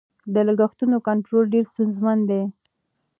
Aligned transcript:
د 0.33 0.35
لګښتونو 0.47 0.95
کنټرولول 1.07 1.45
ډېر 1.53 1.65
ستونزمن 1.73 2.19
دي. 2.29 2.41